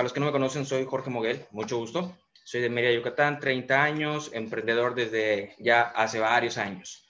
para 0.00 0.06
los 0.06 0.14
que 0.14 0.20
no 0.20 0.24
me 0.24 0.32
conocen, 0.32 0.64
soy 0.64 0.86
Jorge 0.86 1.10
Moguel, 1.10 1.44
mucho 1.50 1.76
gusto. 1.76 2.16
Soy 2.42 2.62
de 2.62 2.70
Mérida, 2.70 2.90
Yucatán, 2.94 3.38
30 3.38 3.82
años, 3.82 4.30
emprendedor 4.32 4.94
desde 4.94 5.54
ya 5.58 5.82
hace 5.82 6.18
varios 6.18 6.56
años. 6.56 7.06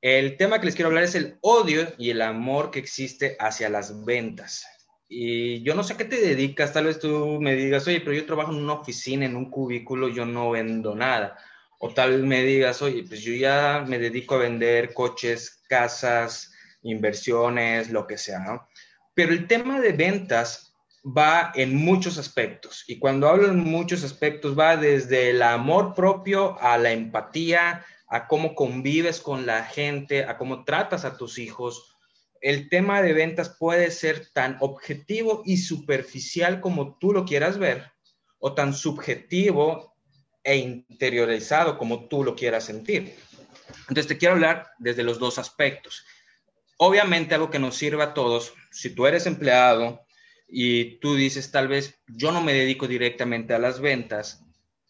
El 0.00 0.36
tema 0.36 0.58
que 0.58 0.66
les 0.66 0.74
quiero 0.74 0.88
hablar 0.88 1.04
es 1.04 1.14
el 1.14 1.38
odio 1.42 1.94
y 1.96 2.10
el 2.10 2.20
amor 2.22 2.72
que 2.72 2.80
existe 2.80 3.36
hacia 3.38 3.68
las 3.68 4.04
ventas. 4.04 4.66
Y 5.08 5.62
yo 5.62 5.76
no 5.76 5.84
sé 5.84 5.92
a 5.92 5.96
qué 5.96 6.06
te 6.06 6.20
dedicas, 6.20 6.72
tal 6.72 6.86
vez 6.86 6.98
tú 6.98 7.38
me 7.40 7.54
digas, 7.54 7.86
oye, 7.86 8.00
pero 8.00 8.14
yo 8.14 8.26
trabajo 8.26 8.50
en 8.50 8.64
una 8.64 8.72
oficina, 8.72 9.24
en 9.24 9.36
un 9.36 9.48
cubículo, 9.48 10.08
yo 10.08 10.26
no 10.26 10.50
vendo 10.50 10.96
nada. 10.96 11.38
O 11.78 11.94
tal 11.94 12.24
me 12.24 12.42
digas, 12.42 12.82
oye, 12.82 13.04
pues 13.06 13.20
yo 13.22 13.32
ya 13.32 13.84
me 13.86 14.00
dedico 14.00 14.34
a 14.34 14.38
vender 14.38 14.92
coches, 14.92 15.62
casas, 15.68 16.52
inversiones, 16.82 17.90
lo 17.90 18.08
que 18.08 18.18
sea, 18.18 18.40
¿no? 18.40 18.68
Pero 19.14 19.32
el 19.32 19.46
tema 19.46 19.80
de 19.80 19.92
ventas 19.92 20.67
va 21.16 21.52
en 21.54 21.76
muchos 21.76 22.18
aspectos. 22.18 22.84
Y 22.86 22.98
cuando 22.98 23.28
hablo 23.28 23.48
en 23.48 23.58
muchos 23.58 24.04
aspectos, 24.04 24.58
va 24.58 24.76
desde 24.76 25.30
el 25.30 25.42
amor 25.42 25.94
propio 25.94 26.60
a 26.60 26.76
la 26.78 26.92
empatía, 26.92 27.84
a 28.08 28.26
cómo 28.26 28.54
convives 28.54 29.20
con 29.20 29.46
la 29.46 29.64
gente, 29.64 30.24
a 30.24 30.36
cómo 30.36 30.64
tratas 30.64 31.04
a 31.04 31.16
tus 31.16 31.38
hijos. 31.38 31.96
El 32.40 32.68
tema 32.68 33.02
de 33.02 33.12
ventas 33.12 33.56
puede 33.58 33.90
ser 33.90 34.28
tan 34.32 34.56
objetivo 34.60 35.42
y 35.44 35.58
superficial 35.58 36.60
como 36.60 36.96
tú 36.98 37.12
lo 37.12 37.24
quieras 37.24 37.58
ver, 37.58 37.90
o 38.38 38.54
tan 38.54 38.74
subjetivo 38.74 39.94
e 40.44 40.56
interiorizado 40.56 41.78
como 41.78 42.08
tú 42.08 42.24
lo 42.24 42.34
quieras 42.34 42.64
sentir. 42.64 43.14
Entonces 43.82 44.06
te 44.06 44.18
quiero 44.18 44.34
hablar 44.34 44.70
desde 44.78 45.02
los 45.02 45.18
dos 45.18 45.38
aspectos. 45.38 46.04
Obviamente 46.78 47.34
algo 47.34 47.50
que 47.50 47.58
nos 47.58 47.76
sirva 47.76 48.04
a 48.04 48.14
todos, 48.14 48.54
si 48.70 48.90
tú 48.94 49.06
eres 49.06 49.26
empleado 49.26 50.06
y 50.48 50.96
tú 50.98 51.14
dices 51.14 51.50
tal 51.50 51.68
vez 51.68 52.00
yo 52.06 52.32
no 52.32 52.40
me 52.40 52.54
dedico 52.54 52.88
directamente 52.88 53.54
a 53.54 53.58
las 53.58 53.80
ventas, 53.80 54.42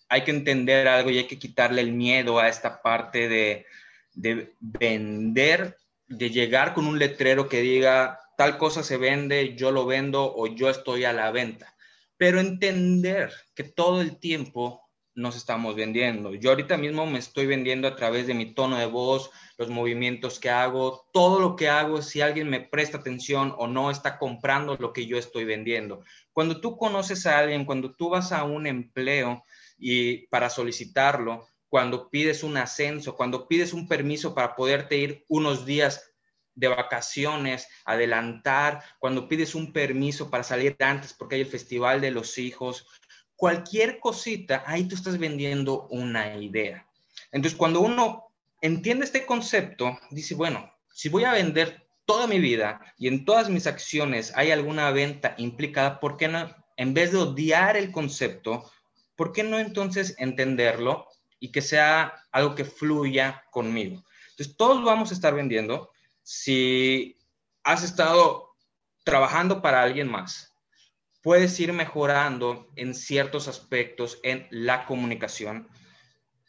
hay 0.08 0.22
que 0.22 0.30
entender 0.30 0.88
algo 0.88 1.10
y 1.10 1.18
hay 1.18 1.26
que 1.26 1.38
quitarle 1.38 1.82
el 1.82 1.92
miedo 1.92 2.38
a 2.38 2.48
esta 2.48 2.80
parte 2.80 3.28
de, 3.28 3.66
de 4.14 4.54
vender, 4.60 5.76
de 6.06 6.30
llegar 6.30 6.72
con 6.74 6.86
un 6.86 6.98
letrero 6.98 7.48
que 7.48 7.60
diga 7.60 8.20
tal 8.36 8.56
cosa 8.56 8.82
se 8.82 8.96
vende, 8.96 9.56
yo 9.56 9.72
lo 9.72 9.84
vendo 9.84 10.32
o 10.34 10.46
yo 10.46 10.70
estoy 10.70 11.04
a 11.04 11.12
la 11.12 11.30
venta. 11.32 11.74
Pero 12.16 12.40
entender 12.40 13.32
que 13.54 13.64
todo 13.64 14.00
el 14.00 14.18
tiempo 14.18 14.87
nos 15.18 15.36
estamos 15.36 15.74
vendiendo. 15.74 16.32
Yo 16.34 16.50
ahorita 16.50 16.76
mismo 16.76 17.04
me 17.04 17.18
estoy 17.18 17.46
vendiendo 17.46 17.88
a 17.88 17.96
través 17.96 18.28
de 18.28 18.34
mi 18.34 18.54
tono 18.54 18.76
de 18.78 18.86
voz, 18.86 19.30
los 19.58 19.68
movimientos 19.68 20.38
que 20.38 20.48
hago, 20.48 21.08
todo 21.12 21.40
lo 21.40 21.56
que 21.56 21.68
hago, 21.68 22.02
si 22.02 22.20
alguien 22.20 22.48
me 22.48 22.60
presta 22.60 22.98
atención 22.98 23.52
o 23.58 23.66
no 23.66 23.90
está 23.90 24.16
comprando 24.16 24.76
lo 24.78 24.92
que 24.92 25.06
yo 25.06 25.18
estoy 25.18 25.44
vendiendo. 25.44 26.04
Cuando 26.32 26.60
tú 26.60 26.76
conoces 26.76 27.26
a 27.26 27.38
alguien, 27.38 27.64
cuando 27.64 27.92
tú 27.94 28.10
vas 28.10 28.30
a 28.30 28.44
un 28.44 28.68
empleo, 28.68 29.42
y 29.76 30.28
para 30.28 30.50
solicitarlo, 30.50 31.46
cuando 31.68 32.10
pides 32.10 32.44
un 32.44 32.56
ascenso, 32.56 33.16
cuando 33.16 33.48
pides 33.48 33.72
un 33.72 33.88
permiso 33.88 34.34
para 34.34 34.54
poderte 34.54 34.98
ir 34.98 35.24
unos 35.28 35.66
días 35.66 36.12
de 36.54 36.68
vacaciones, 36.68 37.68
adelantar, 37.84 38.82
cuando 38.98 39.28
pides 39.28 39.54
un 39.54 39.72
permiso 39.72 40.30
para 40.30 40.42
salir 40.42 40.76
antes 40.80 41.12
porque 41.12 41.36
hay 41.36 41.42
el 41.42 41.46
festival 41.46 42.00
de 42.00 42.10
los 42.10 42.38
hijos, 42.38 42.86
cualquier 43.38 44.00
cosita, 44.00 44.64
ahí 44.66 44.88
tú 44.88 44.96
estás 44.96 45.16
vendiendo 45.16 45.86
una 45.90 46.34
idea. 46.34 46.84
Entonces, 47.30 47.56
cuando 47.56 47.80
uno 47.80 48.32
entiende 48.60 49.04
este 49.04 49.24
concepto, 49.24 49.96
dice, 50.10 50.34
bueno, 50.34 50.68
si 50.92 51.08
voy 51.08 51.22
a 51.22 51.34
vender 51.34 51.86
toda 52.04 52.26
mi 52.26 52.40
vida 52.40 52.80
y 52.98 53.06
en 53.06 53.24
todas 53.24 53.48
mis 53.48 53.68
acciones 53.68 54.32
hay 54.34 54.50
alguna 54.50 54.90
venta 54.90 55.36
implicada, 55.38 56.00
¿por 56.00 56.16
qué 56.16 56.26
no, 56.26 56.52
en 56.76 56.94
vez 56.94 57.12
de 57.12 57.18
odiar 57.18 57.76
el 57.76 57.92
concepto, 57.92 58.68
¿por 59.14 59.32
qué 59.32 59.44
no 59.44 59.60
entonces 59.60 60.16
entenderlo 60.18 61.06
y 61.38 61.52
que 61.52 61.62
sea 61.62 62.14
algo 62.32 62.56
que 62.56 62.64
fluya 62.64 63.44
conmigo? 63.52 64.02
Entonces, 64.30 64.56
todos 64.56 64.82
vamos 64.82 65.12
a 65.12 65.14
estar 65.14 65.32
vendiendo. 65.32 65.92
Si 66.24 67.16
has 67.62 67.84
estado 67.84 68.56
trabajando 69.04 69.62
para 69.62 69.80
alguien 69.80 70.10
más, 70.10 70.47
puedes 71.22 71.58
ir 71.60 71.72
mejorando 71.72 72.68
en 72.76 72.94
ciertos 72.94 73.48
aspectos 73.48 74.20
en 74.22 74.46
la 74.50 74.86
comunicación. 74.86 75.68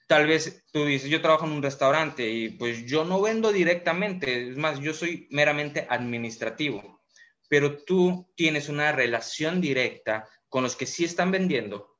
Tal 0.07 0.27
vez 0.27 0.65
tú 0.71 0.85
dices, 0.85 1.09
yo 1.09 1.21
trabajo 1.21 1.45
en 1.45 1.51
un 1.51 1.63
restaurante 1.63 2.29
y 2.29 2.49
pues 2.49 2.85
yo 2.85 3.05
no 3.05 3.21
vendo 3.21 3.51
directamente, 3.51 4.49
es 4.49 4.57
más, 4.57 4.79
yo 4.79 4.93
soy 4.93 5.27
meramente 5.29 5.85
administrativo, 5.89 7.01
pero 7.47 7.83
tú 7.83 8.31
tienes 8.35 8.69
una 8.69 8.91
relación 8.91 9.61
directa 9.61 10.27
con 10.47 10.63
los 10.63 10.75
que 10.75 10.85
sí 10.85 11.05
están 11.05 11.31
vendiendo 11.31 11.95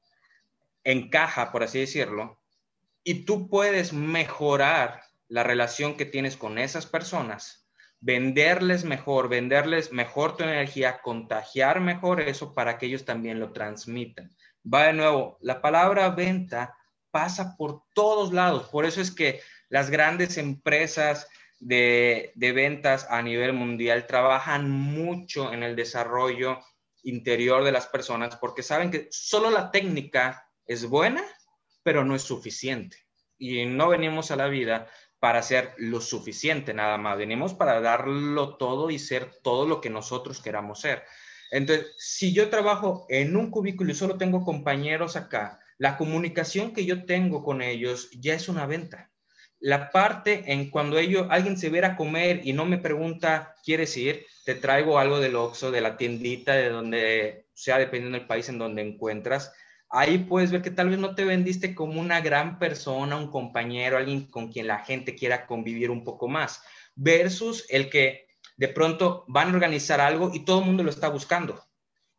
encaja, 0.84 1.52
por 1.52 1.63
así 1.63 1.79
decirlo, 1.79 2.41
y 3.03 3.25
tú 3.25 3.50
puedes 3.50 3.94
mejorar 3.94 5.03
la 5.28 5.44
relación 5.44 5.96
que 5.96 6.06
tienes 6.06 6.38
con 6.38 6.58
esas 6.58 6.85
personas, 6.85 7.69
venderles 8.02 8.86
mejor, 8.86 9.30
venderles 9.30 9.92
mejor 9.92 10.38
tu 10.38 10.44
energía, 10.44 11.02
contagiar 11.02 11.82
mejor 11.82 12.22
eso 12.22 12.54
para 12.54 12.78
que 12.78 12.86
ellos 12.86 13.06
también 13.06 13.40
lo 13.40 13.52
transmitan. 13.52 14.30
Va 14.72 14.86
de 14.86 14.94
nuevo, 14.94 15.38
la 15.42 15.62
palabra 15.62 16.09
venta 16.09 16.76
pasa 17.12 17.56
por 17.58 17.84
todos 17.94 18.34
lados, 18.34 18.70
por 18.70 18.86
eso 18.86 19.02
es 19.02 19.12
que 19.12 19.42
las 19.70 19.90
grandes 19.90 20.38
empresas 20.38 21.28
de, 21.59 22.32
de 22.36 22.52
ventas 22.54 23.08
a 23.09 23.22
nivel 23.22 23.54
mundial 23.54 24.08
trabajan 24.08 24.70
mucho 24.70 25.52
en 25.52 25.64
el 25.64 25.76
desarrollo 25.76 26.59
interior 27.04 27.64
de 27.64 27.72
las 27.72 27.88
personas 27.88 28.36
porque 28.38 28.64
saben 28.64 28.92
que 28.92 29.08
solo 29.12 29.50
la 29.50 29.72
técnica 29.72 30.50
es 30.66 30.86
buena, 30.86 31.24
pero 31.84 32.06
no 32.06 32.16
es 32.16 32.22
suficiente. 32.22 32.98
Y 33.38 33.66
no 33.66 33.90
venimos 33.90 34.32
a 34.32 34.36
la 34.36 34.48
vida 34.48 34.88
para 35.19 35.41
ser 35.44 35.74
lo 35.78 36.02
suficiente 36.02 36.74
nada 36.74 36.97
más, 36.97 37.18
venimos 37.18 37.53
para 37.53 37.81
darlo 37.81 38.56
todo 38.57 38.90
y 38.90 39.00
ser 39.00 39.31
todo 39.44 39.68
lo 39.68 39.81
que 39.81 39.90
nosotros 39.90 40.41
queramos 40.41 40.81
ser. 40.81 41.03
Entonces, 41.52 41.94
si 41.97 42.34
yo 42.34 42.50
trabajo 42.50 43.06
en 43.09 43.35
un 43.35 43.50
cubículo 43.50 43.91
y 43.91 43.96
solo 43.96 44.18
tengo 44.18 44.44
compañeros 44.44 45.16
acá, 45.16 45.59
la 45.78 45.97
comunicación 45.97 46.74
que 46.74 46.85
yo 46.85 47.06
tengo 47.06 47.44
con 47.44 47.62
ellos 47.62 48.09
ya 48.12 48.34
es 48.34 48.50
una 48.50 48.66
venta. 48.66 49.12
La 49.59 49.91
parte 49.91 50.53
en 50.53 50.69
cuando 50.69 50.97
ellos, 50.97 51.28
alguien 51.29 51.58
se 51.58 51.69
viera 51.69 51.90
a 51.90 51.96
comer 51.97 52.41
y 52.46 52.53
no 52.53 52.66
me 52.66 52.78
pregunta, 52.78 53.56
¿quieres 53.63 53.97
ir? 53.97 54.25
Te 54.46 54.56
traigo 54.56 55.00
algo 55.00 55.19
del 55.19 55.35
Oxxo, 55.35 55.69
de 55.72 55.81
la 55.81 55.97
tiendita, 55.97 56.53
de 56.53 56.69
donde 56.69 57.47
sea, 57.53 57.78
dependiendo 57.78 58.18
del 58.18 58.28
país 58.28 58.47
en 58.47 58.58
donde 58.58 58.81
encuentras 58.81 59.52
ahí 59.90 60.20
puedes 60.20 60.52
ver 60.52 60.62
que 60.62 60.72
tal 60.72 60.90
vez 60.90 61.00
no 61.00 61.16
te 61.16 61.26
vendiste 61.26 61.74
como 61.76 62.00
una 62.00 62.22
gran 62.22 62.60
persona, 62.60 63.18
un 63.18 63.32
compañero, 63.32 63.98
alguien 63.98 64.26
con 64.26 64.52
quien 64.52 64.68
la 64.68 64.80
gente 64.80 65.16
quiera 65.16 65.48
convivir 65.48 65.92
un 65.92 66.04
poco 66.04 66.28
más, 66.28 66.62
versus 66.96 67.66
el 67.70 67.90
que 67.90 68.28
de 68.58 68.68
pronto 68.68 69.26
van 69.28 69.50
a 69.50 69.54
organizar 69.54 70.02
algo 70.02 70.32
y 70.34 70.46
todo 70.46 70.60
el 70.60 70.66
mundo 70.66 70.84
lo 70.84 70.90
está 70.90 71.10
buscando. 71.10 71.64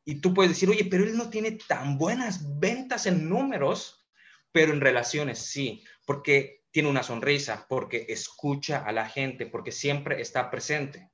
Y 0.04 0.16
tú 0.16 0.34
puedes 0.34 0.52
decir, 0.52 0.68
oye, 0.68 0.86
pero 0.86 1.04
él 1.04 1.16
no 1.16 1.30
tiene 1.30 1.52
tan 1.52 1.98
buenas 1.98 2.58
ventas 2.58 3.06
en 3.06 3.28
números, 3.28 4.06
pero 4.50 4.72
en 4.72 4.80
relaciones 4.80 5.38
sí, 5.38 5.84
porque 6.06 6.64
tiene 6.70 6.88
una 6.88 7.02
sonrisa, 7.02 7.66
porque 7.68 8.06
escucha 8.08 8.78
a 8.78 8.92
la 8.92 9.08
gente, 9.08 9.46
porque 9.46 9.72
siempre 9.72 10.20
está 10.20 10.50
presente. 10.50 11.10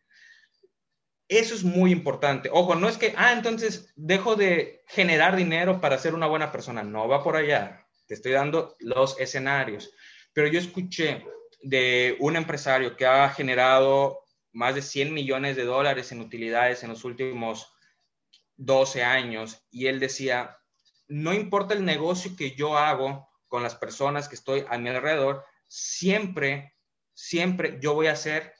Eso 1.28 1.54
es 1.54 1.64
muy 1.64 1.90
importante. 1.90 2.48
Ojo, 2.52 2.74
no 2.74 2.88
es 2.88 2.96
que, 2.96 3.12
ah, 3.16 3.32
entonces 3.32 3.92
dejo 3.96 4.36
de 4.36 4.84
generar 4.86 5.34
dinero 5.36 5.80
para 5.80 5.98
ser 5.98 6.14
una 6.14 6.26
buena 6.26 6.52
persona. 6.52 6.82
No 6.82 7.08
va 7.08 7.22
por 7.22 7.36
allá. 7.36 7.86
Te 8.06 8.14
estoy 8.14 8.32
dando 8.32 8.76
los 8.78 9.18
escenarios. 9.18 9.90
Pero 10.32 10.48
yo 10.48 10.60
escuché 10.60 11.24
de 11.62 12.16
un 12.20 12.36
empresario 12.36 12.96
que 12.96 13.06
ha 13.06 13.28
generado 13.30 14.20
más 14.52 14.74
de 14.74 14.82
100 14.82 15.12
millones 15.12 15.56
de 15.56 15.64
dólares 15.64 16.12
en 16.12 16.20
utilidades 16.20 16.82
en 16.82 16.90
los 16.90 17.04
últimos 17.04 17.72
12 18.56 19.02
años 19.04 19.66
y 19.70 19.86
él 19.86 20.00
decía, 20.00 20.56
no 21.08 21.34
importa 21.34 21.74
el 21.74 21.84
negocio 21.84 22.36
que 22.36 22.52
yo 22.52 22.76
hago 22.76 23.28
con 23.48 23.62
las 23.62 23.74
personas 23.74 24.28
que 24.28 24.34
estoy 24.34 24.64
a 24.68 24.78
mi 24.78 24.88
alrededor, 24.88 25.44
siempre, 25.68 26.74
siempre 27.14 27.78
yo 27.80 27.94
voy 27.94 28.06
a 28.06 28.16
ser 28.16 28.54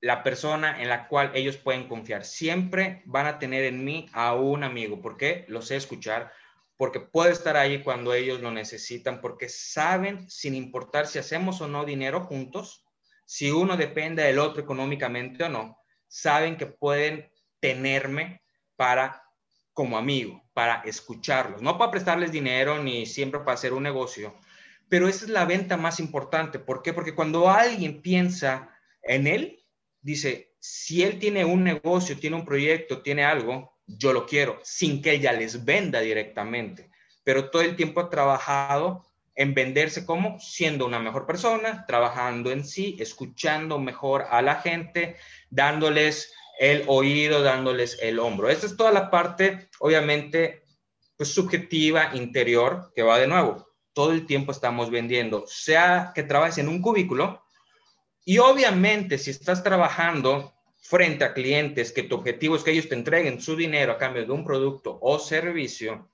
la 0.00 0.22
persona 0.22 0.80
en 0.80 0.88
la 0.88 1.08
cual 1.08 1.30
ellos 1.34 1.56
pueden 1.56 1.86
confiar. 1.86 2.24
Siempre 2.24 3.02
van 3.04 3.26
a 3.26 3.38
tener 3.38 3.64
en 3.64 3.84
mí 3.84 4.08
a 4.12 4.34
un 4.34 4.64
amigo. 4.64 5.00
¿Por 5.00 5.16
qué? 5.16 5.44
Lo 5.48 5.62
sé 5.62 5.76
escuchar. 5.76 6.32
Porque 6.76 7.00
puede 7.00 7.32
estar 7.32 7.56
ahí 7.56 7.82
cuando 7.82 8.14
ellos 8.14 8.40
lo 8.40 8.50
necesitan. 8.50 9.20
Porque 9.20 9.48
saben, 9.48 10.28
sin 10.30 10.54
importar 10.54 11.06
si 11.06 11.18
hacemos 11.18 11.60
o 11.60 11.68
no 11.68 11.84
dinero 11.84 12.20
juntos, 12.20 12.86
si 13.26 13.50
uno 13.50 13.76
depende 13.76 14.22
del 14.22 14.38
otro 14.38 14.62
económicamente 14.62 15.44
o 15.44 15.48
no, 15.48 15.78
saben 16.08 16.56
que 16.56 16.66
pueden 16.66 17.30
tenerme 17.60 18.42
para 18.76 19.22
como 19.74 19.98
amigo, 19.98 20.42
para 20.54 20.82
escucharlos. 20.86 21.60
No 21.60 21.76
para 21.76 21.90
prestarles 21.90 22.32
dinero 22.32 22.82
ni 22.82 23.04
siempre 23.06 23.40
para 23.40 23.52
hacer 23.52 23.74
un 23.74 23.82
negocio. 23.82 24.34
Pero 24.88 25.06
esa 25.06 25.26
es 25.26 25.30
la 25.30 25.44
venta 25.44 25.76
más 25.76 26.00
importante. 26.00 26.58
¿Por 26.58 26.82
qué? 26.82 26.92
Porque 26.92 27.14
cuando 27.14 27.48
alguien 27.48 28.00
piensa 28.02 28.74
en 29.02 29.26
él, 29.26 29.59
dice, 30.02 30.54
si 30.58 31.02
él 31.02 31.18
tiene 31.18 31.44
un 31.44 31.64
negocio, 31.64 32.18
tiene 32.18 32.36
un 32.36 32.44
proyecto, 32.44 33.02
tiene 33.02 33.24
algo, 33.24 33.78
yo 33.86 34.12
lo 34.12 34.26
quiero, 34.26 34.60
sin 34.62 35.02
que 35.02 35.12
ella 35.12 35.32
les 35.32 35.64
venda 35.64 36.00
directamente. 36.00 36.90
Pero 37.24 37.50
todo 37.50 37.62
el 37.62 37.76
tiempo 37.76 38.00
ha 38.00 38.10
trabajado 38.10 39.04
en 39.34 39.54
venderse 39.54 40.04
como 40.04 40.38
siendo 40.38 40.86
una 40.86 40.98
mejor 40.98 41.26
persona, 41.26 41.84
trabajando 41.86 42.50
en 42.50 42.64
sí, 42.64 42.96
escuchando 43.00 43.78
mejor 43.78 44.26
a 44.30 44.42
la 44.42 44.56
gente, 44.56 45.16
dándoles 45.48 46.32
el 46.58 46.84
oído, 46.88 47.42
dándoles 47.42 47.98
el 48.02 48.18
hombro. 48.18 48.50
Esta 48.50 48.66
es 48.66 48.76
toda 48.76 48.92
la 48.92 49.10
parte, 49.10 49.70
obviamente, 49.78 50.62
pues 51.16 51.30
subjetiva, 51.30 52.10
interior, 52.14 52.92
que 52.94 53.02
va 53.02 53.18
de 53.18 53.26
nuevo. 53.26 53.66
Todo 53.94 54.12
el 54.12 54.26
tiempo 54.26 54.52
estamos 54.52 54.90
vendiendo, 54.90 55.44
sea 55.46 56.12
que 56.14 56.22
trabajes 56.22 56.58
en 56.58 56.68
un 56.68 56.82
cubículo, 56.82 57.42
y 58.24 58.38
obviamente 58.38 59.18
si 59.18 59.30
estás 59.30 59.62
trabajando 59.62 60.54
frente 60.82 61.24
a 61.24 61.34
clientes 61.34 61.92
que 61.92 62.02
tu 62.02 62.16
objetivo 62.16 62.56
es 62.56 62.62
que 62.62 62.72
ellos 62.72 62.88
te 62.88 62.94
entreguen 62.94 63.40
su 63.40 63.56
dinero 63.56 63.92
a 63.92 63.98
cambio 63.98 64.24
de 64.24 64.32
un 64.32 64.44
producto 64.44 64.98
o 65.00 65.18
servicio, 65.18 66.10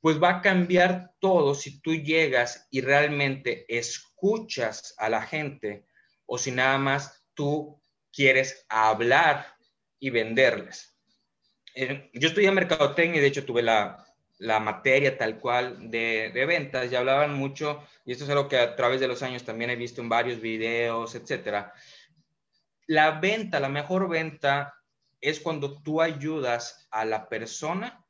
pues 0.00 0.22
va 0.22 0.30
a 0.30 0.40
cambiar 0.40 1.12
todo 1.18 1.54
si 1.54 1.80
tú 1.80 1.94
llegas 1.94 2.66
y 2.70 2.80
realmente 2.80 3.66
escuchas 3.68 4.94
a 4.98 5.08
la 5.08 5.22
gente 5.22 5.84
o 6.26 6.38
si 6.38 6.50
nada 6.50 6.78
más 6.78 7.24
tú 7.34 7.80
quieres 8.12 8.64
hablar 8.68 9.46
y 9.98 10.10
venderles. 10.10 10.96
Eh, 11.74 12.10
yo 12.14 12.28
estudié 12.28 12.50
mercadotecnia 12.50 13.18
y 13.18 13.20
de 13.20 13.28
hecho 13.28 13.44
tuve 13.44 13.62
la, 13.62 14.04
materia 14.40 15.18
tal 15.18 15.38
cual 15.38 15.90
de, 15.90 16.30
de, 16.32 16.46
ventas 16.46 16.90
y 16.90 16.96
hablaban 16.96 17.34
mucho, 17.34 17.82
y 18.06 18.12
esto 18.12 18.24
es 18.24 18.30
algo 18.30 18.48
que 18.48 18.58
a 18.58 18.74
través 18.74 19.00
de 19.00 19.08
los 19.08 19.22
años 19.22 19.44
también 19.44 19.70
he 19.70 19.76
visto 19.76 20.00
en 20.00 20.08
varios 20.08 20.40
videos, 20.40 21.14
etcétera, 21.14 21.74
la 22.86 23.20
venta, 23.20 23.60
la 23.60 23.68
mejor 23.68 24.08
venta 24.08 24.74
es 25.20 25.38
cuando 25.40 25.82
tú 25.82 26.00
ayudas 26.00 26.88
a 26.90 27.04
la 27.04 27.28
persona 27.28 28.04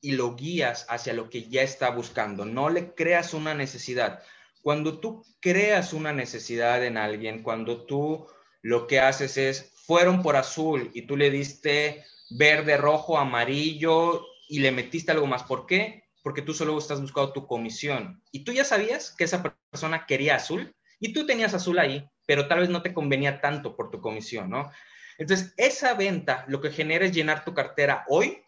y 0.00 0.12
lo 0.12 0.36
guías 0.36 0.86
hacia 0.88 1.12
lo 1.12 1.28
que 1.28 1.48
ya 1.48 1.62
está 1.62 1.90
buscando. 1.90 2.44
No 2.44 2.68
le 2.68 2.94
creas 2.94 3.34
una 3.34 3.54
necesidad. 3.54 4.22
Cuando 4.62 5.00
tú 5.00 5.24
creas 5.40 5.92
una 5.92 6.12
necesidad 6.12 6.84
en 6.84 6.96
alguien, 6.96 7.42
cuando 7.42 7.84
tú 7.84 8.28
lo 8.62 8.86
que 8.86 9.00
haces 9.00 9.36
es, 9.36 9.72
fueron 9.74 10.22
por 10.22 10.36
azul 10.36 10.90
y 10.94 11.02
tú 11.02 11.16
le 11.16 11.30
diste 11.30 12.04
verde, 12.30 12.76
rojo, 12.76 13.18
amarillo 13.18 14.24
y 14.48 14.60
le 14.60 14.72
metiste 14.72 15.12
algo 15.12 15.26
más. 15.26 15.44
¿Por 15.44 15.66
qué? 15.66 16.04
Porque 16.22 16.42
tú 16.42 16.54
solo 16.54 16.76
estás 16.78 17.00
buscando 17.00 17.32
tu 17.32 17.46
comisión. 17.46 18.22
Y 18.32 18.44
tú 18.44 18.52
ya 18.52 18.64
sabías 18.64 19.14
que 19.16 19.24
esa 19.24 19.42
persona 19.70 20.06
quería 20.06 20.36
azul 20.36 20.74
y 20.98 21.12
tú 21.12 21.26
tenías 21.26 21.54
azul 21.54 21.78
ahí 21.78 22.08
pero 22.28 22.46
tal 22.46 22.60
vez 22.60 22.68
no 22.68 22.82
te 22.82 22.92
convenía 22.92 23.40
tanto 23.40 23.74
por 23.74 23.90
tu 23.90 24.02
comisión, 24.02 24.50
¿no? 24.50 24.70
Entonces, 25.16 25.54
esa 25.56 25.94
venta 25.94 26.44
lo 26.46 26.60
que 26.60 26.70
genera 26.70 27.06
es 27.06 27.12
llenar 27.12 27.42
tu 27.42 27.54
cartera 27.54 28.04
hoy, 28.06 28.42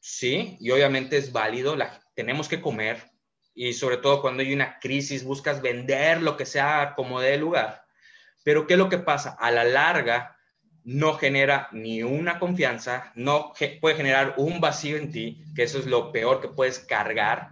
sí, 0.00 0.56
y 0.60 0.70
obviamente 0.70 1.16
es 1.16 1.32
válido, 1.32 1.74
la, 1.74 2.00
tenemos 2.14 2.46
que 2.46 2.60
comer, 2.60 3.10
y 3.52 3.72
sobre 3.72 3.96
todo 3.96 4.22
cuando 4.22 4.44
hay 4.44 4.54
una 4.54 4.78
crisis, 4.78 5.24
buscas 5.24 5.60
vender 5.60 6.22
lo 6.22 6.36
que 6.36 6.46
sea 6.46 6.92
como 6.94 7.20
de 7.20 7.36
lugar. 7.36 7.84
Pero 8.44 8.68
¿qué 8.68 8.74
es 8.74 8.78
lo 8.78 8.88
que 8.88 8.98
pasa? 8.98 9.36
A 9.40 9.50
la 9.50 9.64
larga, 9.64 10.38
no 10.84 11.14
genera 11.14 11.68
ni 11.72 12.02
una 12.02 12.38
confianza, 12.38 13.10
no 13.14 13.54
puede 13.80 13.96
generar 13.96 14.34
un 14.36 14.60
vacío 14.60 14.98
en 14.98 15.10
ti, 15.10 15.42
que 15.56 15.62
eso 15.62 15.78
es 15.78 15.86
lo 15.86 16.12
peor 16.12 16.40
que 16.40 16.48
puedes 16.48 16.78
cargar, 16.78 17.50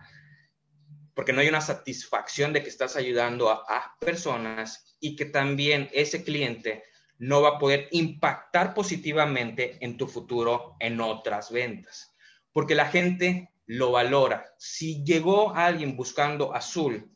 porque 1.15 1.33
no 1.33 1.41
hay 1.41 1.49
una 1.49 1.63
satisfacción 1.63 2.53
de 2.53 2.63
que 2.63 2.69
estás 2.69 2.95
ayudando 2.97 3.51
a, 3.51 3.97
personas 4.05 4.97
y 5.01 5.17
que 5.17 5.25
también 5.25 5.89
ese 5.93 6.25
cliente 6.25 6.85
no 7.19 7.41
va 7.41 7.51
a 7.51 7.59
poder 7.59 7.89
impactar 7.93 8.75
positivamente 8.75 9.79
en 9.81 9.97
tu 9.97 10.09
futuro 10.09 10.77
en 10.81 11.01
otras 11.01 11.51
ventas, 11.51 12.13
porque 12.53 12.75
la 12.75 12.87
gente 12.87 13.51
lo 13.65 13.93
valora. 13.93 14.45
Si 14.59 15.05
llegó 15.05 15.55
alguien 15.55 15.97
buscando 15.97 16.55
azul 16.55 17.12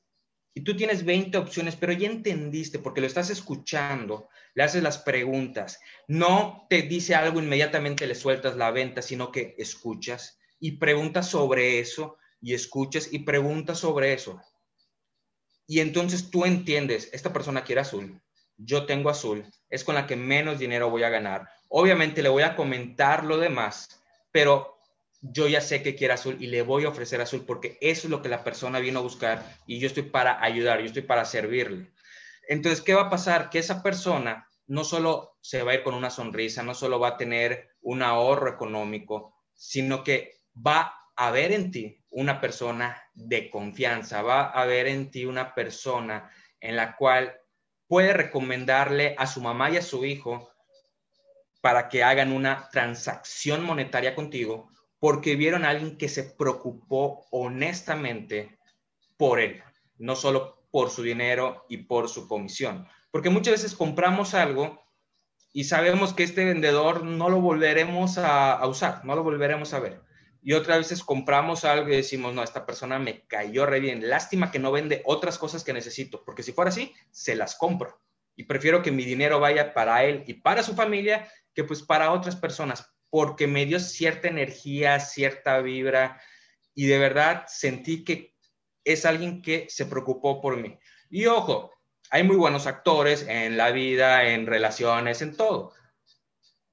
y 0.56 0.62
tú 0.62 0.74
tienes 0.74 1.04
20 1.04 1.36
opciones, 1.36 1.76
pero 1.76 1.92
ya 1.92 2.08
entendiste 2.08 2.78
porque 2.78 3.02
lo 3.02 3.06
estás 3.06 3.28
escuchando, 3.28 4.30
le 4.54 4.62
haces 4.62 4.82
las 4.82 4.96
preguntas, 4.96 5.78
no 6.08 6.66
te 6.70 6.80
dice 6.80 7.14
algo 7.14 7.40
inmediatamente 7.40 8.06
le 8.06 8.14
sueltas 8.14 8.56
la 8.56 8.70
venta, 8.70 9.02
sino 9.02 9.30
que 9.30 9.54
escuchas 9.58 10.38
y 10.58 10.78
preguntas 10.78 11.28
sobre 11.28 11.78
eso 11.78 12.16
y 12.40 12.54
escuchas 12.54 13.12
y 13.12 13.18
preguntas 13.18 13.80
sobre 13.80 14.14
eso. 14.14 14.40
Y 15.66 15.80
entonces 15.80 16.30
tú 16.30 16.46
entiendes, 16.46 17.10
esta 17.12 17.34
persona 17.34 17.62
quiere 17.62 17.82
azul, 17.82 18.18
yo 18.56 18.86
tengo 18.86 19.10
azul, 19.10 19.44
es 19.68 19.84
con 19.84 19.94
la 19.94 20.06
que 20.06 20.16
menos 20.16 20.58
dinero 20.58 20.88
voy 20.88 21.02
a 21.02 21.10
ganar. 21.10 21.50
Obviamente 21.68 22.22
le 22.22 22.30
voy 22.30 22.44
a 22.44 22.56
comentar 22.56 23.24
lo 23.24 23.36
demás, 23.36 24.02
pero 24.32 24.75
yo 25.32 25.48
ya 25.48 25.60
sé 25.60 25.82
que 25.82 25.94
quiere 25.94 26.14
azul 26.14 26.36
y 26.40 26.46
le 26.46 26.62
voy 26.62 26.84
a 26.84 26.88
ofrecer 26.88 27.20
azul 27.20 27.44
porque 27.46 27.78
eso 27.80 28.06
es 28.06 28.10
lo 28.10 28.22
que 28.22 28.28
la 28.28 28.44
persona 28.44 28.78
vino 28.78 28.98
a 28.98 29.02
buscar 29.02 29.44
y 29.66 29.78
yo 29.78 29.86
estoy 29.86 30.04
para 30.04 30.42
ayudar, 30.42 30.80
yo 30.80 30.86
estoy 30.86 31.02
para 31.02 31.24
servirle. 31.24 31.92
Entonces, 32.48 32.82
¿qué 32.82 32.94
va 32.94 33.02
a 33.02 33.10
pasar? 33.10 33.50
Que 33.50 33.58
esa 33.58 33.82
persona 33.82 34.48
no 34.66 34.84
solo 34.84 35.36
se 35.40 35.62
va 35.62 35.72
a 35.72 35.74
ir 35.76 35.82
con 35.82 35.94
una 35.94 36.10
sonrisa, 36.10 36.62
no 36.62 36.74
solo 36.74 36.98
va 36.98 37.08
a 37.08 37.16
tener 37.16 37.76
un 37.80 38.02
ahorro 38.02 38.50
económico, 38.50 39.34
sino 39.54 40.04
que 40.04 40.40
va 40.54 40.94
a 41.16 41.30
ver 41.30 41.52
en 41.52 41.70
ti 41.70 42.04
una 42.10 42.40
persona 42.40 43.02
de 43.14 43.50
confianza, 43.50 44.22
va 44.22 44.50
a 44.50 44.64
ver 44.66 44.86
en 44.86 45.10
ti 45.10 45.24
una 45.24 45.54
persona 45.54 46.30
en 46.60 46.76
la 46.76 46.96
cual 46.96 47.40
puede 47.86 48.12
recomendarle 48.12 49.14
a 49.18 49.26
su 49.26 49.40
mamá 49.40 49.70
y 49.70 49.76
a 49.76 49.82
su 49.82 50.04
hijo 50.04 50.50
para 51.60 51.88
que 51.88 52.04
hagan 52.04 52.32
una 52.32 52.68
transacción 52.70 53.64
monetaria 53.64 54.14
contigo 54.14 54.70
porque 55.06 55.36
vieron 55.36 55.64
a 55.64 55.70
alguien 55.70 55.96
que 55.96 56.08
se 56.08 56.24
preocupó 56.24 57.26
honestamente 57.30 58.58
por 59.16 59.38
él, 59.38 59.62
no 59.98 60.16
solo 60.16 60.66
por 60.72 60.90
su 60.90 61.04
dinero 61.04 61.64
y 61.68 61.76
por 61.76 62.08
su 62.08 62.26
comisión. 62.26 62.88
Porque 63.12 63.30
muchas 63.30 63.52
veces 63.52 63.76
compramos 63.76 64.34
algo 64.34 64.82
y 65.52 65.62
sabemos 65.62 66.12
que 66.12 66.24
este 66.24 66.44
vendedor 66.44 67.04
no 67.04 67.28
lo 67.28 67.40
volveremos 67.40 68.18
a, 68.18 68.60
usar, 68.66 69.04
no 69.04 69.14
lo 69.14 69.22
volveremos 69.22 69.74
a 69.74 69.78
ver 69.78 70.02
y 70.42 70.54
otras 70.54 70.78
veces 70.78 71.04
compramos 71.04 71.64
algo 71.64 71.88
y 71.88 71.94
decimos, 71.98 72.34
no, 72.34 72.42
esta 72.42 72.66
persona 72.66 72.98
me 72.98 73.28
cayó 73.28 73.64
re 73.64 73.78
bien. 73.78 74.10
Lástima 74.10 74.50
que 74.50 74.58
no 74.58 74.72
vende 74.72 75.02
otras 75.04 75.38
cosas 75.38 75.62
que 75.62 75.72
necesito, 75.72 76.24
porque 76.24 76.42
si 76.42 76.50
fuera 76.50 76.70
así, 76.70 76.92
se 77.12 77.36
las 77.36 77.54
compro. 77.54 78.00
Y 78.34 78.42
prefiero 78.42 78.82
que 78.82 78.90
mi 78.90 79.04
dinero 79.04 79.38
vaya 79.38 79.72
para 79.72 80.02
él 80.02 80.24
y 80.26 80.34
para 80.34 80.64
su 80.64 80.74
familia 80.74 81.28
que 81.54 81.62
pues 81.62 81.84
para 81.84 82.10
otras 82.10 82.34
personas, 82.34 82.95
porque 83.10 83.46
me 83.46 83.66
dio 83.66 83.80
cierta 83.80 84.28
energía, 84.28 85.00
cierta 85.00 85.60
vibra 85.60 86.20
y 86.74 86.86
de 86.86 86.98
verdad 86.98 87.44
sentí 87.48 88.04
que 88.04 88.34
es 88.84 89.04
alguien 89.04 89.42
que 89.42 89.66
se 89.68 89.86
preocupó 89.86 90.40
por 90.40 90.56
mí. 90.56 90.78
Y 91.10 91.26
ojo, 91.26 91.72
hay 92.10 92.22
muy 92.22 92.36
buenos 92.36 92.66
actores 92.66 93.26
en 93.28 93.56
la 93.56 93.70
vida, 93.70 94.28
en 94.28 94.46
relaciones, 94.46 95.22
en 95.22 95.36
todo 95.36 95.72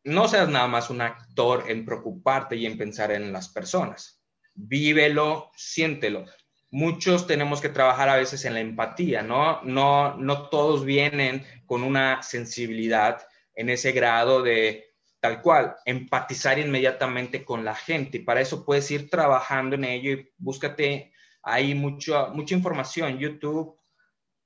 no 0.04 0.28
seas 0.28 0.50
nada 0.50 0.68
más 0.68 0.90
un 0.90 1.02
actor 1.02 1.66
en 1.68 1.86
preocuparte 1.86 2.56
y 2.56 2.66
en 2.66 2.78
pensar 2.78 3.12
en 3.12 3.32
las 3.32 3.50
personas. 3.50 4.22
Vívelo, 4.54 5.52
siéntelo. 5.56 6.26
Muchos 6.72 7.28
tenemos 7.28 7.62
que 7.62 7.70
trabajar 7.70 8.10
a 8.10 8.18
veces 8.18 8.46
en 8.46 8.56
la 8.56 8.60
empatía, 8.60 9.22
¿no? 9.22 9.62
No, 9.64 10.16
no 10.18 10.50
todos 10.50 10.86
vienen 10.86 11.46
con 11.66 11.84
una 11.84 12.22
sensibilidad 12.24 13.26
en 13.56 13.70
ese 13.70 13.92
grado 13.92 14.42
de 14.42 14.93
tal 15.24 15.42
cual, 15.42 15.76
empatizar 15.86 16.60
inmediatamente 16.60 17.44
con 17.44 17.64
la 17.66 17.74
gente. 17.74 18.18
Y 18.18 18.22
para 18.22 18.42
eso 18.42 18.64
puedes 18.64 18.92
ir 18.92 19.10
trabajando 19.10 19.76
en 19.76 19.86
ello 19.86 20.12
y 20.12 20.30
búscate 20.38 21.14
ahí 21.42 21.74
mucho, 21.74 22.30
mucha 22.36 22.54
información, 22.54 23.18
YouTube, 23.18 23.80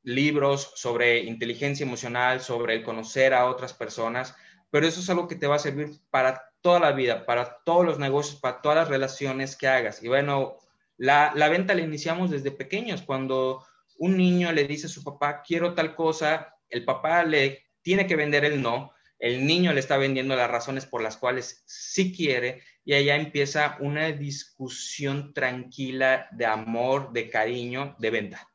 libros 0.04 0.72
sobre 0.76 1.20
inteligencia 1.20 1.84
emocional, 1.84 2.40
sobre 2.40 2.76
el 2.76 2.84
conocer 2.84 3.34
a 3.34 3.46
otras 3.46 3.74
personas 3.74 4.36
pero 4.70 4.88
eso 4.88 5.00
es 5.00 5.10
algo 5.10 5.28
que 5.28 5.36
te 5.36 5.48
va 5.48 5.56
a 5.56 5.60
servir 5.60 5.92
para 6.10 6.52
toda 6.62 6.80
la 6.80 6.92
vida, 6.92 7.26
para 7.26 7.62
todos 7.64 7.86
los 7.86 8.00
negocios, 8.00 8.40
para 8.40 8.62
todas 8.62 8.78
las 8.78 8.90
relaciones 8.90 9.56
que 9.56 9.68
hagas. 9.68 10.04
Y 10.04 10.08
bueno, 10.08 10.58
la, 10.98 11.32
venta 11.50 11.74
la 11.74 11.82
iniciamos 11.82 12.32
desde 12.32 12.52
pequeños, 12.52 13.02
cuando 13.02 13.66
un 13.98 14.18
niño 14.18 14.52
le 14.52 14.66
dice 14.66 14.88
a 14.88 14.90
su 14.90 15.04
papá, 15.04 15.42
quiero 15.42 15.74
tal 15.74 15.96
cosa, 15.96 16.54
el 16.70 16.84
papá 16.84 17.24
le 17.24 17.66
tiene 17.82 18.06
que 18.06 18.16
vender 18.16 18.44
el 18.44 18.62
no, 18.62 18.92
el 19.20 19.46
niño 19.46 19.74
le 19.74 19.80
está 19.80 19.98
vendiendo 19.98 20.36
las 20.36 20.50
razones 20.50 20.86
por 20.86 21.02
las 21.02 21.18
cuales 21.18 21.64
sí 21.66 22.14
quiere 22.16 22.62
y 22.86 22.94
allá 22.94 23.16
empieza 23.16 23.78
una 23.80 24.12
discusión 24.12 25.34
tranquila 25.34 26.28
de 26.32 26.46
amor, 26.46 27.12
de 27.12 27.30
cariño, 27.30 27.96
de 28.00 28.12
venta, 28.12 28.50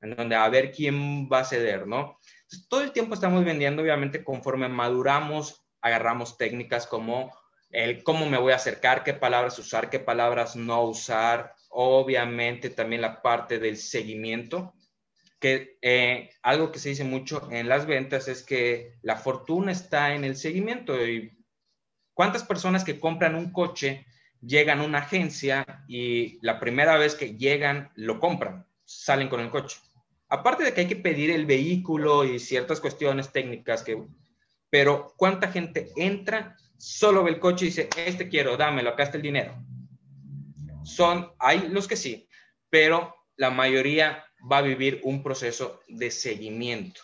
en 0.00 0.16
donde 0.16 0.36
a 0.36 0.48
ver 0.48 0.72
quién 0.72 1.28
va 1.28 1.40
a 1.40 1.44
ceder, 1.44 1.86
¿no? 1.86 2.18
todo 2.68 2.82
el 2.82 2.92
tiempo 2.92 3.14
estamos 3.14 3.44
vendiendo, 3.44 3.82
obviamente, 3.82 4.22
conforme 4.24 4.68
maduramos, 4.68 5.64
agarramos 5.80 6.36
técnicas 6.36 6.86
como 6.86 7.32
el 7.70 8.02
cómo 8.02 8.26
me 8.26 8.38
voy 8.38 8.52
a 8.52 8.56
acercar, 8.56 9.02
qué 9.02 9.14
palabras 9.14 9.58
usar, 9.58 9.90
qué 9.90 9.98
palabras 9.98 10.56
no 10.56 10.82
usar, 10.84 11.54
obviamente 11.68 12.70
también 12.70 13.02
la 13.02 13.20
parte 13.20 13.58
del 13.58 13.76
seguimiento, 13.76 14.74
que 15.38 15.78
eh, 15.82 16.30
algo 16.42 16.72
que 16.72 16.78
se 16.78 16.90
dice 16.90 17.04
mucho 17.04 17.48
en 17.50 17.68
las 17.68 17.86
ventas 17.86 18.28
es 18.28 18.42
que 18.42 18.94
la 19.02 19.16
fortuna 19.16 19.72
está 19.72 20.14
en 20.14 20.24
el 20.24 20.36
seguimiento 20.36 21.06
y 21.06 21.36
¿Cuántas 22.16 22.44
personas 22.44 22.82
que 22.82 22.98
compran 22.98 23.34
un 23.34 23.52
coche 23.52 24.06
llegan 24.40 24.80
a 24.80 24.84
una 24.84 25.00
agencia 25.00 25.84
y 25.86 26.38
la 26.40 26.58
primera 26.58 26.96
vez 26.96 27.14
que 27.14 27.36
llegan 27.36 27.92
lo 27.94 28.20
compran, 28.20 28.66
salen 28.86 29.28
con 29.28 29.40
el 29.40 29.50
coche? 29.50 29.76
Aparte 30.30 30.64
de 30.64 30.72
que 30.72 30.80
hay 30.80 30.86
que 30.86 30.96
pedir 30.96 31.30
el 31.30 31.44
vehículo 31.44 32.24
y 32.24 32.38
ciertas 32.38 32.80
cuestiones 32.80 33.32
técnicas 33.32 33.82
que 33.82 34.02
pero 34.70 35.12
¿cuánta 35.18 35.52
gente 35.52 35.90
entra, 35.94 36.56
solo 36.78 37.22
ve 37.22 37.32
el 37.32 37.38
coche 37.38 37.66
y 37.66 37.68
dice, 37.68 37.90
este 37.98 38.30
quiero, 38.30 38.56
dámelo, 38.56 38.88
acá 38.88 39.02
está 39.02 39.18
el 39.18 39.22
dinero? 39.22 39.62
Son, 40.84 41.32
hay 41.38 41.68
los 41.68 41.86
que 41.86 41.96
sí, 41.96 42.26
pero 42.70 43.14
la 43.36 43.50
mayoría 43.50 44.24
va 44.50 44.58
a 44.58 44.62
vivir 44.62 45.00
un 45.04 45.22
proceso 45.22 45.80
de 45.88 46.10
seguimiento. 46.10 47.00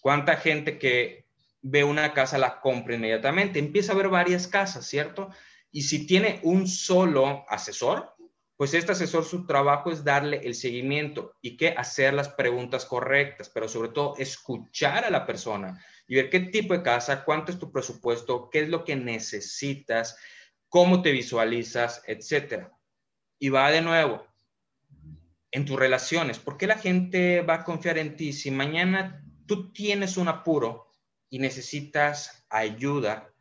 ¿Cuánta 0.00 0.36
gente 0.36 0.78
que 0.78 1.26
ve 1.62 1.84
una 1.84 2.12
casa 2.12 2.38
la 2.38 2.60
compra 2.60 2.94
inmediatamente? 2.94 3.58
Empieza 3.58 3.92
a 3.92 3.96
ver 3.96 4.08
varias 4.08 4.46
casas, 4.46 4.86
¿cierto? 4.86 5.30
Y 5.70 5.82
si 5.82 6.06
tiene 6.06 6.40
un 6.42 6.66
solo 6.66 7.44
asesor, 7.48 8.14
pues 8.56 8.72
este 8.72 8.92
asesor 8.92 9.24
su 9.24 9.46
trabajo 9.46 9.90
es 9.90 10.02
darle 10.02 10.40
el 10.44 10.54
seguimiento 10.54 11.34
y 11.42 11.56
que 11.56 11.70
hacer 11.70 12.14
las 12.14 12.30
preguntas 12.30 12.86
correctas, 12.86 13.50
pero 13.50 13.68
sobre 13.68 13.90
todo 13.90 14.14
escuchar 14.16 15.04
a 15.04 15.10
la 15.10 15.26
persona 15.26 15.84
y 16.08 16.14
ver 16.14 16.30
qué 16.30 16.40
tipo 16.40 16.72
de 16.72 16.82
casa, 16.82 17.24
cuánto 17.24 17.52
es 17.52 17.58
tu 17.58 17.70
presupuesto, 17.70 18.48
qué 18.48 18.60
es 18.60 18.68
lo 18.68 18.84
que 18.84 18.96
necesitas, 18.96 20.16
cómo 20.68 21.02
te 21.02 21.12
visualizas, 21.12 22.02
etcétera. 22.06 22.72
Y 23.38 23.50
va 23.50 23.70
de 23.70 23.82
nuevo 23.82 24.26
en 25.56 25.64
tus 25.64 25.78
relaciones. 25.78 26.38
¿Por 26.38 26.58
qué 26.58 26.66
la 26.66 26.76
gente 26.76 27.40
va 27.40 27.54
a 27.54 27.64
confiar 27.64 27.96
en 27.96 28.14
ti 28.14 28.34
si 28.34 28.50
mañana 28.50 29.24
tú 29.46 29.72
tienes 29.72 30.18
un 30.18 30.28
apuro 30.28 30.90
y 31.30 31.38
necesitas 31.38 32.44
ayuda? 32.50 33.32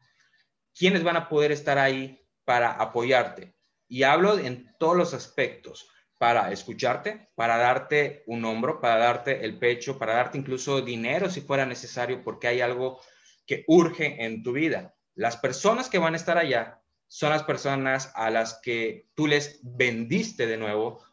¿Quiénes 0.74 1.04
van 1.04 1.18
a 1.18 1.28
poder 1.28 1.52
estar 1.52 1.78
ahí 1.78 2.26
para 2.46 2.72
apoyarte? 2.72 3.58
Y 3.90 4.04
hablo 4.04 4.40
en 4.40 4.74
todos 4.80 4.96
los 4.96 5.14
aspectos 5.14 5.90
para 6.18 6.54
escucharte, 6.54 7.32
para 7.36 7.58
darte 7.58 8.24
un 8.28 8.46
hombro, 8.46 8.80
para 8.80 8.96
darte 8.96 9.44
el 9.44 9.60
pecho, 9.60 10.00
para 10.00 10.14
darte 10.14 10.38
incluso 10.38 10.80
dinero 10.80 11.30
si 11.30 11.42
fuera 11.42 11.66
necesario, 11.66 12.24
porque 12.24 12.48
hay 12.48 12.62
algo 12.62 13.02
que 13.46 13.66
urge 13.68 14.24
en 14.24 14.42
tu 14.42 14.54
vida. 14.54 14.96
Las 15.16 15.36
personas 15.36 15.90
que 15.90 16.00
van 16.00 16.14
a 16.14 16.18
estar 16.18 16.38
allá 16.38 16.82
son 17.10 17.32
las 17.32 17.44
personas 17.44 18.14
a 18.16 18.30
las 18.30 18.62
que 18.64 19.10
tú 19.16 19.28
les 19.28 19.60
vendiste 19.64 20.48
de 20.48 20.56
nuevo 20.56 21.04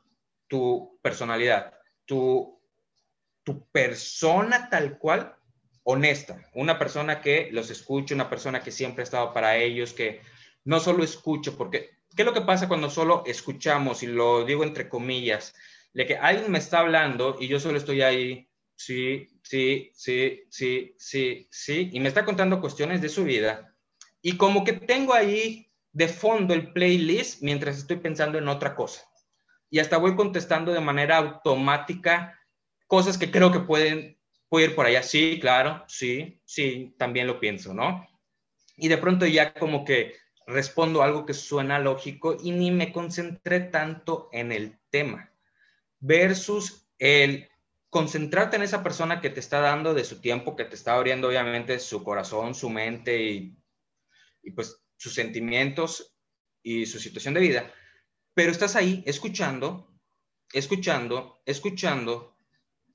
tu 0.53 0.99
personalidad, 1.01 1.73
tu, 2.05 2.61
tu 3.43 3.67
persona 3.71 4.69
tal 4.69 4.99
cual, 4.99 5.35
honesta, 5.85 6.47
una 6.53 6.79
persona 6.79 7.23
que 7.23 7.49
los 7.53 7.71
escuche, 7.71 8.15
una 8.15 8.29
persona 8.29 8.63
que 8.63 8.71
siempre 8.71 9.01
ha 9.01 9.05
estado 9.05 9.33
para 9.33 9.57
ellos, 9.57 9.95
que 9.95 10.21
no 10.65 10.79
solo 10.79 11.03
escucho, 11.05 11.57
porque 11.57 12.03
¿Qué 12.15 12.21
es 12.21 12.27
lo 12.27 12.35
que 12.35 12.43
pasa 12.43 12.69
cuando 12.69 12.91
solo 12.91 13.23
escuchamos, 13.25 14.03
y 14.03 14.07
lo 14.07 14.45
digo 14.45 14.63
entre 14.65 14.91
comillas, 14.91 15.55
de 15.95 16.05
que 16.05 16.19
alguien 16.19 16.53
me 16.53 16.59
está 16.59 16.81
hablando 16.81 17.39
y 17.41 17.49
yo 17.49 17.59
solo 17.59 17.79
estoy 17.79 18.03
ahí, 18.03 18.51
sí, 18.77 19.27
sí, 19.43 19.91
sí, 19.95 20.43
sí, 20.51 20.95
sí, 20.99 21.49
sí, 21.51 21.89
y 21.91 22.01
me 22.01 22.09
está 22.09 22.27
contando 22.27 22.61
cuestiones 22.61 23.01
de 23.01 23.09
su 23.09 23.25
vida, 23.25 23.75
y 24.21 24.37
como 24.37 24.65
que 24.65 24.75
tengo 24.75 25.15
ahí 25.15 25.73
de 25.93 26.09
fondo 26.09 26.53
el 26.53 26.75
playlist 26.75 27.41
mientras 27.41 27.79
estoy 27.79 27.97
pensando 27.97 28.37
en 28.37 28.49
otra 28.49 28.75
cosa. 28.75 29.03
Y 29.73 29.79
hasta 29.79 29.97
voy 29.97 30.15
contestando 30.15 30.71
de 30.71 30.83
manera 30.83 31.17
automática 31.17 32.39
cosas 32.87 33.17
que 33.17 33.31
creo 33.31 33.51
que 33.51 33.61
pueden, 33.61 34.19
pueden 34.51 34.69
ir 34.69 34.77
por 34.77 34.85
allá. 34.85 35.03
Sí, 35.03 35.39
claro, 35.41 35.83
sí, 35.89 36.43
sí, 36.45 36.95
también 36.99 37.27
lo 37.27 37.41
pienso, 37.41 37.73
¿no? 37.73 38.07
Y 38.77 38.89
de 38.89 38.99
pronto 38.99 39.25
ya 39.25 39.55
como 39.55 39.87
que 39.87 40.15
respondo 40.47 41.03
algo 41.03 41.25
que 41.25 41.33
suena 41.33 41.79
lógico 41.79 42.37
y 42.39 42.51
ni 42.51 42.71
me 42.71 42.93
concentré 42.93 43.61
tanto 43.61 44.29
en 44.31 44.53
el 44.53 44.79
tema, 44.91 45.33
versus 46.01 46.87
el 46.99 47.49
concentrarte 47.89 48.57
en 48.57 48.65
esa 48.65 48.83
persona 48.83 49.23
que 49.23 49.31
te 49.31 49.41
está 49.41 49.61
dando 49.61 49.95
de 49.95 50.05
su 50.05 50.21
tiempo, 50.21 50.55
que 50.55 50.67
te 50.67 50.75
está 50.75 50.97
abriendo 50.97 51.29
obviamente 51.29 51.79
su 51.79 52.05
corazón, 52.05 52.55
su 52.55 52.69
mente 52.69 53.23
y, 53.23 53.57
y 54.43 54.51
pues 54.51 54.85
sus 54.99 55.15
sentimientos 55.15 56.15
y 56.63 56.85
su 56.85 56.99
situación 56.99 57.33
de 57.33 57.41
vida, 57.41 57.73
pero 58.35 58.51
estás 58.51 58.77
ahí 58.77 59.03
escuchando, 59.07 59.93
escuchando, 60.53 61.43
escuchando, 61.47 62.37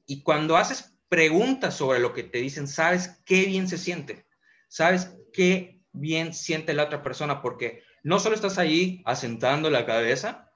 y 0.06 0.22
cuando 0.22 0.58
haces 0.58 0.98
preguntas 1.10 1.76
sobre 1.76 2.00
lo 2.00 2.14
que 2.14 2.24
te 2.24 2.40
dicen, 2.40 2.68
sabes 2.68 3.22
qué 3.26 3.46
bien 3.46 3.68
se 3.68 3.78
siente, 3.78 4.26
sabes 4.68 5.16
qué 5.34 5.82
bien 5.92 6.34
siente 6.34 6.74
la 6.74 6.84
otra 6.84 7.04
persona, 7.04 7.42
porque 7.42 7.84
no 8.04 8.20
solo 8.20 8.36
estás 8.36 8.58
ahí 8.58 9.02
asentando 9.06 9.70
la 9.70 9.86
cabeza, 9.86 10.52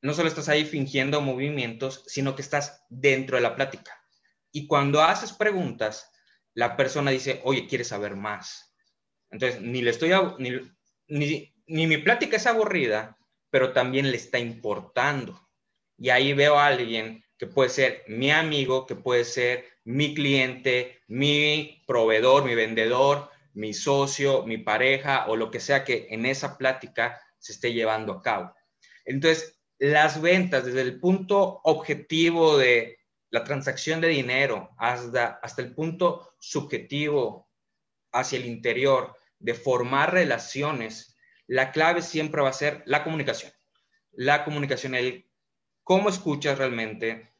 no 0.00 0.14
solo 0.14 0.28
estás 0.28 0.48
ahí 0.48 0.64
fingiendo 0.64 1.20
movimientos, 1.20 2.04
sino 2.06 2.34
que 2.34 2.42
estás 2.42 2.84
dentro 2.88 3.36
de 3.36 3.42
la 3.42 3.56
plática. 3.56 4.00
Y 4.52 4.66
cuando 4.66 5.02
haces 5.02 5.32
preguntas, 5.32 6.10
la 6.54 6.76
persona 6.76 7.10
dice, 7.10 7.40
oye, 7.44 7.66
¿quieres 7.66 7.88
saber 7.88 8.16
más? 8.16 8.74
Entonces, 9.30 9.60
ni 9.60 9.82
le 9.82 9.90
estoy, 9.90 10.10
ni, 10.38 10.50
ni, 11.08 11.54
ni 11.66 11.86
mi 11.86 11.98
plática 11.98 12.36
es 12.36 12.46
aburrida, 12.46 13.17
pero 13.50 13.72
también 13.72 14.10
le 14.10 14.16
está 14.16 14.38
importando. 14.38 15.48
Y 15.96 16.10
ahí 16.10 16.32
veo 16.32 16.58
a 16.58 16.66
alguien 16.66 17.24
que 17.38 17.46
puede 17.46 17.70
ser 17.70 18.04
mi 18.08 18.30
amigo, 18.30 18.86
que 18.86 18.96
puede 18.96 19.24
ser 19.24 19.66
mi 19.84 20.14
cliente, 20.14 21.00
mi 21.08 21.82
proveedor, 21.86 22.44
mi 22.44 22.54
vendedor, 22.54 23.30
mi 23.54 23.72
socio, 23.74 24.44
mi 24.44 24.58
pareja 24.58 25.26
o 25.28 25.36
lo 25.36 25.50
que 25.50 25.60
sea 25.60 25.84
que 25.84 26.08
en 26.10 26.26
esa 26.26 26.58
plática 26.58 27.20
se 27.38 27.52
esté 27.52 27.72
llevando 27.72 28.12
a 28.12 28.22
cabo. 28.22 28.54
Entonces, 29.04 29.58
las 29.78 30.20
ventas 30.20 30.64
desde 30.64 30.82
el 30.82 31.00
punto 31.00 31.60
objetivo 31.64 32.58
de 32.58 32.98
la 33.30 33.44
transacción 33.44 34.00
de 34.00 34.08
dinero 34.08 34.70
hasta, 34.78 35.38
hasta 35.42 35.62
el 35.62 35.74
punto 35.74 36.34
subjetivo 36.38 37.48
hacia 38.12 38.38
el 38.38 38.46
interior 38.46 39.16
de 39.38 39.54
formar 39.54 40.12
relaciones, 40.12 41.16
la 41.48 41.72
clave 41.72 42.02
siempre 42.02 42.42
va 42.42 42.50
a 42.50 42.52
ser 42.52 42.82
la 42.86 43.02
comunicación. 43.02 43.52
La 44.12 44.44
comunicación, 44.44 44.94
el 44.94 45.28
cómo 45.82 46.10
escuchas 46.10 46.58
realmente 46.58 47.32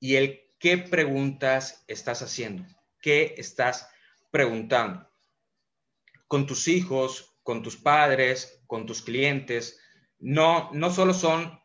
y 0.00 0.14
el 0.14 0.40
qué 0.58 0.78
preguntas 0.78 1.84
estás 1.88 2.22
haciendo, 2.22 2.64
qué 3.02 3.34
estás 3.36 3.90
preguntando 4.30 5.10
con 6.28 6.46
tus 6.46 6.68
hijos, 6.68 7.36
con 7.42 7.62
tus 7.62 7.76
padres, 7.76 8.62
con 8.66 8.86
tus 8.86 9.02
clientes. 9.02 9.80
No, 10.18 10.70
no 10.72 10.90
solo 10.90 11.12
son, 11.12 11.60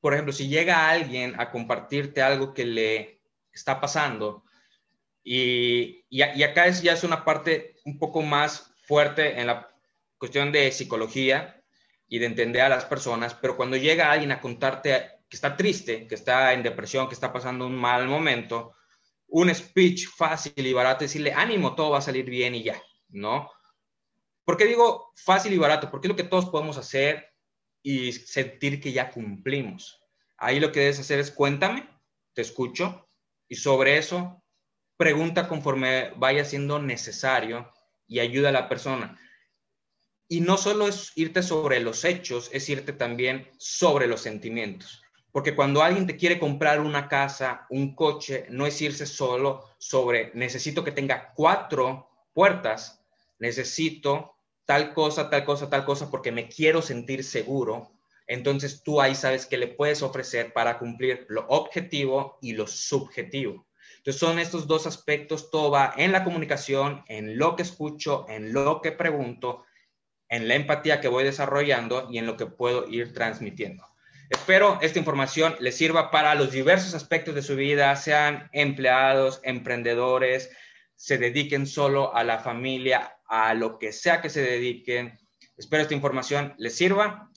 por 0.00 0.14
ejemplo, 0.14 0.32
si 0.32 0.48
llega 0.48 0.88
alguien 0.88 1.38
a 1.40 1.50
compartirte 1.50 2.22
algo 2.22 2.54
que 2.54 2.64
le 2.64 3.22
está 3.52 3.80
pasando, 3.80 4.44
y, 5.22 6.04
y, 6.08 6.22
acá 6.22 6.66
es, 6.66 6.82
ya 6.82 6.92
es 6.94 7.04
una 7.04 7.24
parte 7.24 7.76
un 7.84 7.98
poco 7.98 8.22
más 8.22 8.72
fuerte 8.86 9.38
en 9.38 9.46
la 9.46 9.69
cuestión 10.20 10.52
de 10.52 10.70
psicología 10.70 11.64
y 12.06 12.18
de 12.18 12.26
entender 12.26 12.60
a 12.60 12.68
las 12.68 12.84
personas, 12.84 13.34
pero 13.34 13.56
cuando 13.56 13.78
llega 13.78 14.12
alguien 14.12 14.32
a 14.32 14.40
contarte 14.40 15.22
que 15.28 15.36
está 15.36 15.56
triste, 15.56 16.06
que 16.06 16.14
está 16.14 16.52
en 16.52 16.62
depresión, 16.62 17.08
que 17.08 17.14
está 17.14 17.32
pasando 17.32 17.66
un 17.66 17.74
mal 17.74 18.06
momento, 18.06 18.74
un 19.28 19.52
speech 19.54 20.08
fácil 20.08 20.52
y 20.66 20.72
barato, 20.74 21.04
decirle, 21.04 21.32
ánimo, 21.32 21.74
todo 21.74 21.90
va 21.90 21.98
a 21.98 22.02
salir 22.02 22.28
bien 22.28 22.54
y 22.54 22.64
ya, 22.64 22.82
¿no? 23.08 23.50
¿Por 24.44 24.58
qué 24.58 24.66
digo 24.66 25.12
fácil 25.16 25.54
y 25.54 25.58
barato? 25.58 25.90
Porque 25.90 26.06
es 26.06 26.10
lo 26.10 26.16
que 26.16 26.24
todos 26.24 26.50
podemos 26.50 26.76
hacer 26.76 27.32
y 27.82 28.12
sentir 28.12 28.80
que 28.80 28.92
ya 28.92 29.10
cumplimos. 29.10 30.02
Ahí 30.36 30.60
lo 30.60 30.70
que 30.70 30.80
debes 30.80 31.00
hacer 31.00 31.18
es 31.18 31.30
cuéntame, 31.30 31.88
te 32.34 32.42
escucho 32.42 33.08
y 33.48 33.54
sobre 33.54 33.96
eso 33.96 34.42
pregunta 34.98 35.48
conforme 35.48 36.10
vaya 36.16 36.44
siendo 36.44 36.78
necesario 36.78 37.72
y 38.06 38.18
ayuda 38.18 38.50
a 38.50 38.52
la 38.52 38.68
persona. 38.68 39.18
Y 40.32 40.42
no 40.42 40.56
solo 40.56 40.86
es 40.86 41.10
irte 41.16 41.42
sobre 41.42 41.80
los 41.80 42.04
hechos, 42.04 42.50
es 42.52 42.68
irte 42.68 42.92
también 42.92 43.50
sobre 43.58 44.06
los 44.06 44.20
sentimientos. 44.20 45.02
Porque 45.32 45.56
cuando 45.56 45.82
alguien 45.82 46.06
te 46.06 46.16
quiere 46.16 46.38
comprar 46.38 46.78
una 46.80 47.08
casa, 47.08 47.66
un 47.68 47.96
coche, 47.96 48.46
no 48.48 48.64
es 48.64 48.80
irse 48.80 49.06
solo 49.06 49.64
sobre 49.78 50.30
necesito 50.34 50.84
que 50.84 50.92
tenga 50.92 51.32
cuatro 51.34 52.08
puertas, 52.32 53.02
necesito 53.40 54.36
tal 54.66 54.94
cosa, 54.94 55.30
tal 55.30 55.44
cosa, 55.44 55.68
tal 55.68 55.84
cosa, 55.84 56.08
porque 56.12 56.30
me 56.30 56.48
quiero 56.48 56.80
sentir 56.80 57.24
seguro, 57.24 57.90
entonces 58.28 58.84
tú 58.84 59.00
ahí 59.00 59.16
sabes 59.16 59.46
que 59.46 59.56
le 59.56 59.66
puedes 59.66 60.00
ofrecer 60.00 60.52
para 60.52 60.78
cumplir 60.78 61.26
lo 61.28 61.44
objetivo 61.48 62.38
y 62.40 62.52
lo 62.52 62.68
subjetivo. 62.68 63.66
Entonces 63.96 64.20
son 64.20 64.38
estos 64.38 64.68
dos 64.68 64.86
aspectos, 64.86 65.50
todo 65.50 65.72
va 65.72 65.92
en 65.96 66.12
la 66.12 66.22
comunicación, 66.22 67.02
en 67.08 67.36
lo 67.36 67.56
que 67.56 67.62
escucho, 67.62 68.26
en 68.28 68.52
lo 68.52 68.80
que 68.80 68.92
pregunto, 68.92 69.64
en 70.30 70.48
la 70.48 70.54
empatía 70.54 71.00
que 71.00 71.08
voy 71.08 71.24
desarrollando 71.24 72.08
y 72.10 72.18
en 72.18 72.26
lo 72.26 72.36
que 72.36 72.46
puedo 72.46 72.88
ir 72.88 73.12
transmitiendo. 73.12 73.84
Espero 74.30 74.78
esta 74.80 74.98
información 74.98 75.56
les 75.58 75.76
sirva 75.76 76.10
para 76.10 76.34
los 76.36 76.52
diversos 76.52 76.94
aspectos 76.94 77.34
de 77.34 77.42
su 77.42 77.56
vida, 77.56 77.94
sean 77.96 78.48
empleados, 78.52 79.40
emprendedores, 79.42 80.50
se 80.94 81.18
dediquen 81.18 81.66
solo 81.66 82.14
a 82.14 82.22
la 82.24 82.38
familia, 82.38 83.16
a 83.26 83.54
lo 83.54 83.78
que 83.78 83.92
sea 83.92 84.22
que 84.22 84.30
se 84.30 84.42
dediquen. 84.42 85.18
Espero 85.56 85.82
esta 85.82 85.94
información 85.94 86.54
les 86.58 86.76
sirva, 86.76 87.28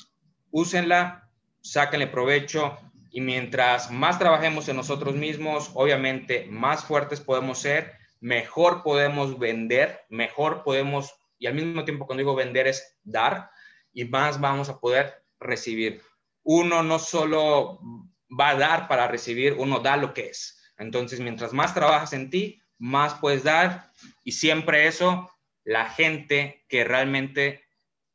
úsenla, 0.51 1.29
sáquenle 1.61 2.07
provecho 2.07 2.77
y 3.09 3.21
mientras 3.21 3.89
más 3.89 4.19
trabajemos 4.19 4.67
en 4.69 4.75
nosotros 4.75 5.15
mismos, 5.15 5.71
obviamente 5.73 6.45
más 6.49 6.83
fuertes 6.83 7.21
podemos 7.21 7.59
ser, 7.59 7.93
mejor 8.19 8.83
podemos 8.83 9.39
vender, 9.39 10.01
mejor 10.09 10.63
podemos, 10.63 11.13
y 11.43 11.47
al 11.47 11.55
mismo 11.55 11.83
tiempo 11.83 12.05
cuando 12.05 12.21
digo 12.21 12.35
vender 12.35 12.67
es 12.67 12.97
dar, 13.03 13.49
y 13.91 14.05
más 14.05 14.39
vamos 14.39 14.69
a 14.69 14.79
poder 14.79 15.25
recibir. 15.41 16.01
Uno 16.41 16.83
no 16.83 16.99
solo 16.99 17.81
va 18.29 18.51
a 18.51 18.55
dar 18.55 18.87
para 18.87 19.09
recibir, 19.09 19.53
uno 19.57 19.79
da 19.81 19.97
lo 19.97 20.13
que 20.13 20.27
es. 20.27 20.63
Entonces, 20.77 21.19
mientras 21.19 21.51
más 21.51 21.73
trabajas 21.73 22.13
en 22.13 22.29
ti, 22.29 22.61
más 22.77 23.15
puedes 23.15 23.43
dar, 23.43 23.91
y 24.23 24.31
siempre 24.31 24.87
eso, 24.87 25.29
la 25.65 25.89
gente 25.89 26.63
que 26.69 26.85
realmente 26.85 27.65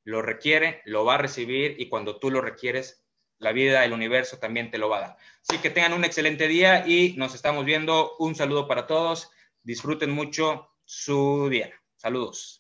lo 0.05 0.23
requiere, 0.23 0.81
lo 0.87 1.05
va 1.05 1.17
a 1.17 1.19
recibir, 1.19 1.79
y 1.79 1.91
cuando 1.91 2.19
tú 2.19 2.31
lo 2.31 2.41
requieres, 2.41 3.05
la 3.41 3.53
vida, 3.53 3.85
el 3.85 3.93
universo 3.93 4.39
también 4.39 4.71
te 4.71 4.79
lo 4.79 4.89
va 4.89 4.97
a 4.97 5.01
dar. 5.01 5.17
Así 5.47 5.61
que 5.61 5.69
tengan 5.69 5.93
un 5.93 6.07
excelente 6.07 6.49
día 6.49 6.89
y 6.89 7.15
nos 7.19 7.35
estamos 7.35 7.67
viendo. 7.67 8.17
Un 8.19 8.35
saludo 8.35 8.67
para 8.67 8.87
todos. 8.87 9.31
Disfruten 9.63 10.11
mucho 10.11 10.71
su 10.87 11.51
día. 11.51 11.71
Saludos. 11.97 12.55